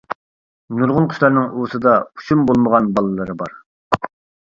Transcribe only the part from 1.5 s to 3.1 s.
ئۇۋىسىدا ئۇچۇم بولمىغان